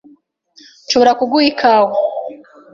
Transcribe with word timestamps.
Nshobora 0.85 1.11
kuguha 1.19 1.45
ikawa? 1.51 1.89